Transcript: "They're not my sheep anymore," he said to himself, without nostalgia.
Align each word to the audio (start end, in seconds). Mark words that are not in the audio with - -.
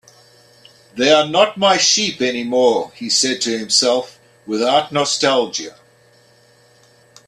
"They're 0.95 1.27
not 1.27 1.57
my 1.57 1.77
sheep 1.77 2.23
anymore," 2.23 2.91
he 2.95 3.07
said 3.07 3.39
to 3.41 3.55
himself, 3.55 4.17
without 4.47 4.91
nostalgia. 4.91 5.75